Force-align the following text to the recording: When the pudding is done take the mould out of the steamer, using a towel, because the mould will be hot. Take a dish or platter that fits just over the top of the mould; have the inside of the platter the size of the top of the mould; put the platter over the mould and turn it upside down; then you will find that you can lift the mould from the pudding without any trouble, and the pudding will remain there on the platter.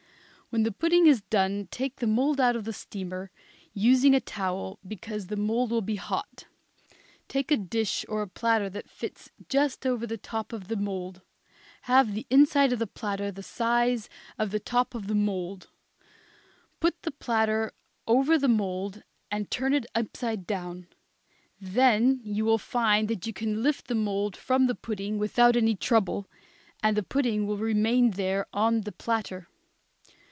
When 0.53 0.63
the 0.63 0.71
pudding 0.73 1.07
is 1.07 1.21
done 1.21 1.69
take 1.71 1.95
the 1.95 2.07
mould 2.07 2.41
out 2.41 2.57
of 2.57 2.65
the 2.65 2.73
steamer, 2.73 3.31
using 3.73 4.13
a 4.13 4.19
towel, 4.19 4.79
because 4.85 5.27
the 5.27 5.37
mould 5.37 5.71
will 5.71 5.79
be 5.81 5.95
hot. 5.95 6.43
Take 7.29 7.51
a 7.51 7.55
dish 7.55 8.03
or 8.09 8.27
platter 8.27 8.69
that 8.69 8.89
fits 8.89 9.31
just 9.47 9.85
over 9.85 10.05
the 10.05 10.17
top 10.17 10.51
of 10.51 10.67
the 10.67 10.75
mould; 10.75 11.21
have 11.83 12.13
the 12.13 12.27
inside 12.29 12.73
of 12.73 12.79
the 12.79 12.85
platter 12.85 13.31
the 13.31 13.41
size 13.41 14.09
of 14.37 14.51
the 14.51 14.59
top 14.59 14.93
of 14.93 15.07
the 15.07 15.15
mould; 15.15 15.69
put 16.81 17.03
the 17.03 17.11
platter 17.11 17.71
over 18.05 18.37
the 18.37 18.49
mould 18.49 19.03
and 19.31 19.49
turn 19.49 19.73
it 19.73 19.85
upside 19.95 20.45
down; 20.45 20.87
then 21.61 22.19
you 22.25 22.43
will 22.43 22.57
find 22.57 23.07
that 23.07 23.25
you 23.25 23.31
can 23.31 23.63
lift 23.63 23.87
the 23.87 23.95
mould 23.95 24.35
from 24.35 24.67
the 24.67 24.75
pudding 24.75 25.17
without 25.17 25.55
any 25.55 25.75
trouble, 25.77 26.29
and 26.83 26.97
the 26.97 27.03
pudding 27.03 27.47
will 27.47 27.55
remain 27.57 28.11
there 28.11 28.45
on 28.51 28.81
the 28.81 28.91
platter. 28.91 29.47